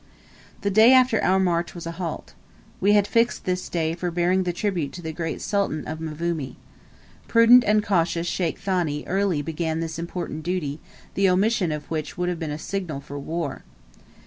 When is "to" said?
4.93-5.01